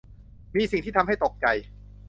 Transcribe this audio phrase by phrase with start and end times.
[0.55, 1.45] มีสิ่งที่ทำให้ตกใจ